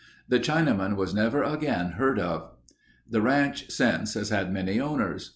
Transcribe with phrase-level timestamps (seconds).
[0.27, 2.49] The Chinaman was never again heard of.
[3.07, 5.29] The ranch since has had many owners.